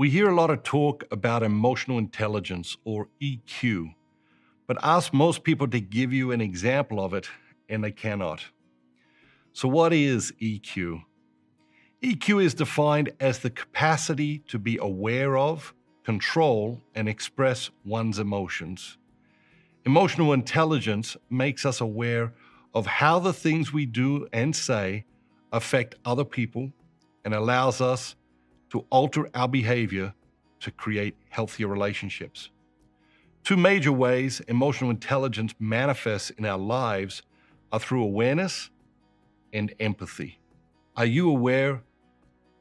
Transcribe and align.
We 0.00 0.08
hear 0.08 0.30
a 0.30 0.34
lot 0.34 0.48
of 0.48 0.62
talk 0.62 1.04
about 1.10 1.42
emotional 1.42 1.98
intelligence 1.98 2.78
or 2.84 3.08
EQ, 3.20 3.92
but 4.66 4.78
ask 4.82 5.12
most 5.12 5.44
people 5.44 5.68
to 5.68 5.78
give 5.78 6.10
you 6.10 6.32
an 6.32 6.40
example 6.40 7.04
of 7.04 7.12
it, 7.12 7.28
and 7.68 7.84
they 7.84 7.90
cannot. 7.90 8.46
So, 9.52 9.68
what 9.68 9.92
is 9.92 10.32
EQ? 10.40 11.02
EQ 12.02 12.42
is 12.42 12.54
defined 12.54 13.12
as 13.20 13.40
the 13.40 13.50
capacity 13.50 14.38
to 14.48 14.58
be 14.58 14.78
aware 14.78 15.36
of, 15.36 15.74
control, 16.02 16.80
and 16.94 17.06
express 17.06 17.68
one's 17.84 18.18
emotions. 18.18 18.96
Emotional 19.84 20.32
intelligence 20.32 21.14
makes 21.28 21.66
us 21.66 21.78
aware 21.78 22.32
of 22.72 22.86
how 22.86 23.18
the 23.18 23.34
things 23.34 23.70
we 23.70 23.84
do 23.84 24.26
and 24.32 24.56
say 24.56 25.04
affect 25.52 25.96
other 26.06 26.24
people 26.24 26.72
and 27.22 27.34
allows 27.34 27.82
us 27.82 28.16
to 28.70 28.86
alter 28.90 29.28
our 29.34 29.48
behavior 29.48 30.14
to 30.60 30.70
create 30.70 31.16
healthier 31.28 31.66
relationships. 31.66 32.50
Two 33.42 33.56
major 33.56 33.92
ways 33.92 34.40
emotional 34.48 34.90
intelligence 34.90 35.54
manifests 35.58 36.30
in 36.30 36.44
our 36.44 36.58
lives 36.58 37.22
are 37.72 37.80
through 37.80 38.02
awareness 38.02 38.70
and 39.52 39.74
empathy. 39.80 40.38
Are 40.96 41.06
you 41.06 41.30
aware 41.30 41.82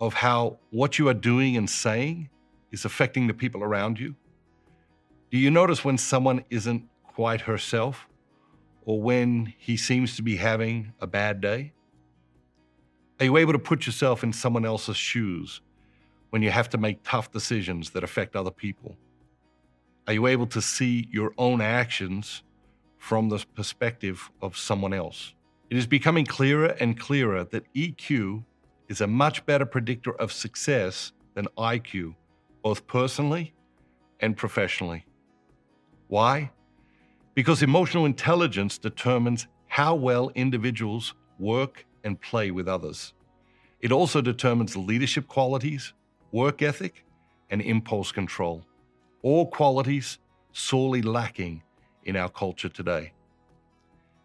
of 0.00 0.14
how 0.14 0.58
what 0.70 0.98
you 0.98 1.08
are 1.08 1.14
doing 1.14 1.56
and 1.56 1.68
saying 1.68 2.30
is 2.70 2.84
affecting 2.84 3.26
the 3.26 3.34
people 3.34 3.62
around 3.62 3.98
you? 3.98 4.14
Do 5.30 5.38
you 5.38 5.50
notice 5.50 5.84
when 5.84 5.98
someone 5.98 6.44
isn't 6.50 6.84
quite 7.04 7.42
herself 7.42 8.06
or 8.84 9.02
when 9.02 9.52
he 9.58 9.76
seems 9.76 10.16
to 10.16 10.22
be 10.22 10.36
having 10.36 10.92
a 11.00 11.06
bad 11.06 11.40
day? 11.40 11.72
Are 13.18 13.24
you 13.24 13.36
able 13.36 13.52
to 13.52 13.58
put 13.58 13.86
yourself 13.86 14.22
in 14.22 14.32
someone 14.32 14.64
else's 14.64 14.96
shoes 14.96 15.60
when 16.30 16.42
you 16.42 16.50
have 16.50 16.68
to 16.70 16.78
make 16.78 17.02
tough 17.02 17.30
decisions 17.30 17.90
that 17.90 18.04
affect 18.04 18.34
other 18.34 18.50
people? 18.50 18.96
Are 20.06 20.12
you 20.12 20.26
able 20.26 20.46
to 20.48 20.62
see 20.62 21.08
your 21.10 21.32
own 21.38 21.60
actions 21.60 22.42
from 22.98 23.28
the 23.28 23.44
perspective 23.54 24.30
of 24.40 24.56
someone 24.56 24.92
else? 24.92 25.34
It 25.68 25.76
is 25.76 25.86
becoming 25.86 26.26
clearer 26.26 26.76
and 26.80 26.98
clearer 26.98 27.44
that 27.44 27.72
EQ 27.74 28.44
is 28.88 29.00
a 29.00 29.06
much 29.06 29.46
better 29.46 29.66
predictor 29.66 30.12
of 30.20 30.32
success 30.32 31.12
than 31.34 31.46
IQ, 31.56 32.14
both 32.62 32.86
personally 32.86 33.54
and 34.18 34.36
professionally. 34.36 35.04
Why? 36.08 36.50
Because 37.34 37.62
emotional 37.62 38.04
intelligence 38.04 38.78
determines 38.78 39.46
how 39.68 39.94
well 39.94 40.30
individuals 40.34 41.14
work 41.38 41.86
and 42.02 42.20
play 42.20 42.50
with 42.50 42.66
others. 42.66 43.14
It 43.80 43.92
also 43.92 44.20
determines 44.20 44.76
leadership 44.76 45.28
qualities, 45.28 45.94
work 46.32 46.62
ethic, 46.62 47.04
and 47.50 47.60
impulse 47.60 48.12
control, 48.12 48.64
all 49.22 49.46
qualities 49.46 50.18
sorely 50.52 51.02
lacking 51.02 51.62
in 52.04 52.16
our 52.16 52.28
culture 52.28 52.68
today. 52.68 53.12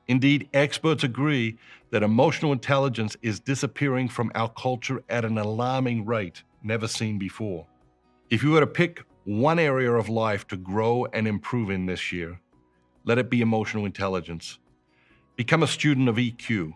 Indeed, 0.07 0.49
experts 0.53 1.03
agree 1.03 1.57
that 1.89 2.03
emotional 2.03 2.51
intelligence 2.51 3.17
is 3.21 3.39
disappearing 3.39 4.07
from 4.07 4.31
our 4.35 4.49
culture 4.49 5.03
at 5.09 5.25
an 5.25 5.37
alarming 5.37 6.05
rate 6.05 6.43
never 6.63 6.87
seen 6.87 7.17
before. 7.17 7.65
If 8.29 8.43
you 8.43 8.51
were 8.51 8.59
to 8.59 8.67
pick 8.67 9.03
one 9.23 9.57
area 9.57 9.91
of 9.91 10.07
life 10.07 10.47
to 10.47 10.57
grow 10.57 11.05
and 11.13 11.27
improve 11.27 11.71
in 11.71 11.87
this 11.87 12.11
year, 12.11 12.39
let 13.05 13.17
it 13.17 13.29
be 13.29 13.41
emotional 13.41 13.85
intelligence. 13.85 14.59
Become 15.35 15.63
a 15.63 15.67
student 15.67 16.07
of 16.07 16.17
EQ. 16.17 16.73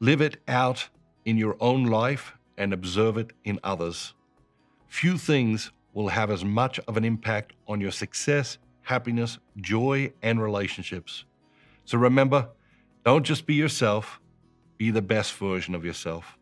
Live 0.00 0.20
it 0.20 0.36
out 0.46 0.88
in 1.24 1.38
your 1.38 1.56
own 1.60 1.84
life 1.84 2.34
and 2.56 2.72
observe 2.72 3.16
it 3.16 3.32
in 3.44 3.58
others. 3.62 4.14
Few 4.86 5.18
things 5.18 5.70
will 5.92 6.08
have 6.08 6.30
as 6.30 6.44
much 6.44 6.78
of 6.86 6.96
an 6.96 7.04
impact 7.04 7.52
on 7.66 7.80
your 7.80 7.90
success, 7.90 8.58
happiness, 8.82 9.38
joy, 9.56 10.12
and 10.22 10.42
relationships. 10.42 11.24
So 11.84 11.98
remember, 11.98 12.48
don't 13.04 13.24
just 13.24 13.46
be 13.46 13.54
yourself, 13.54 14.20
be 14.76 14.90
the 14.90 15.02
best 15.02 15.34
version 15.34 15.74
of 15.74 15.84
yourself. 15.84 16.38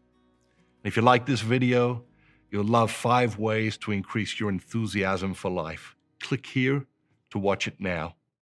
if 0.84 0.97
you 0.97 1.03
like 1.03 1.26
this 1.26 1.42
video, 1.42 2.03
you'll 2.50 2.64
love 2.64 2.91
five 2.91 3.38
ways 3.38 3.76
to 3.78 3.92
increase 3.92 4.41
your 4.41 4.50
enthusiasm 4.50 5.32
for 5.32 5.50
life. 5.50 5.94
Click 6.20 6.47
here 6.47 6.87
to 7.31 7.38
watch 7.38 7.69
it 7.69 7.76
now. 7.78 8.16